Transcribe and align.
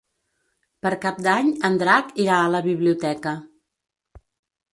Per 0.85 0.91
Cap 1.03 1.19
d'Any 1.27 1.51
en 1.69 1.77
Drac 1.83 2.09
irà 2.25 2.39
a 2.39 2.49
la 2.57 2.63
biblioteca. 2.69 3.37